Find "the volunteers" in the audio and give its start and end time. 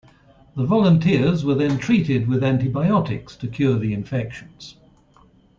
0.55-1.45